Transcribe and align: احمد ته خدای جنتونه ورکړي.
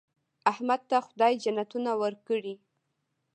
احمد 0.51 0.81
ته 0.89 0.97
خدای 1.07 1.33
جنتونه 1.43 1.91
ورکړي. 2.01 2.55